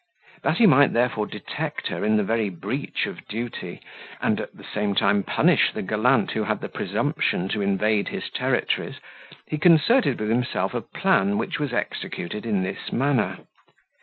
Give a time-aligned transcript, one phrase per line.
[0.41, 3.81] That he might therefore detect her in the very breach of duty,
[4.19, 8.27] and at the same time punish the gallant who had the presumption to invade his
[8.31, 8.95] territories,
[9.45, 13.41] he concerted with himself a plan which was executed in this manner.